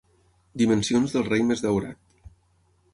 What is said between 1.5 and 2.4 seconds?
més daurat.